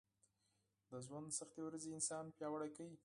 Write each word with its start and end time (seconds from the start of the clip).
د 0.89 0.91
ژونــد 1.05 1.31
سختې 1.39 1.61
ورځې 1.65 1.87
انـسان 1.91 2.23
پـیاوړی 2.37 2.69
کوي 2.77 2.95